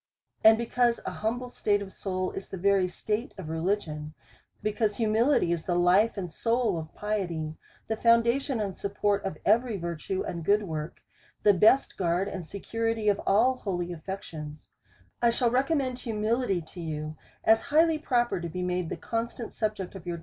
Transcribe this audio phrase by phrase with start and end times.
[0.43, 4.15] And because an humble state of soul is the very state of religion,
[4.63, 7.53] because humility is the life and soul of piety,
[7.87, 11.01] the foundation and support of every virtue and good work,
[11.43, 14.71] the best guard and security of all holy affections;
[15.19, 19.93] 1 shall reconunend humihty to you, as higlily proper to be made the constant subject
[19.93, 20.19] of your DEVOUT AND HOLY LIFE.